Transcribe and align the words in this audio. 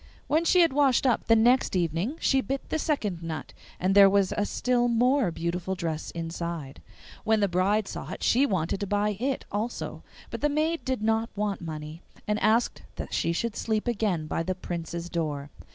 When 0.25 0.45
she 0.45 0.61
had 0.61 0.73
washed 0.73 1.05
up 1.05 1.27
the 1.27 1.35
next 1.35 1.75
evening 1.75 2.15
she 2.19 2.41
bit 2.41 2.69
the 2.69 2.79
second 2.79 3.21
nut, 3.21 3.53
and 3.79 3.93
there 3.93 4.09
was 4.09 4.33
a 4.35 4.47
still 4.47 4.87
more 4.87 5.29
beautiful 5.29 5.75
dress 5.75 6.09
inside. 6.09 6.81
When 7.23 7.39
the 7.39 7.47
bride 7.47 7.87
saw 7.87 8.09
it 8.11 8.23
she 8.23 8.47
wanted 8.47 8.79
to 8.79 8.87
buy 8.87 9.11
it 9.19 9.45
also. 9.51 10.01
But 10.31 10.41
the 10.41 10.49
maid 10.49 10.83
did 10.85 11.03
not 11.03 11.29
want 11.35 11.61
money, 11.61 12.01
and 12.27 12.39
asked 12.39 12.81
that 12.95 13.13
she 13.13 13.31
should 13.31 13.55
sleep 13.55 13.87
again 13.87 14.25
by 14.25 14.41
the 14.41 14.55
Prince's 14.55 15.07
door. 15.07 15.51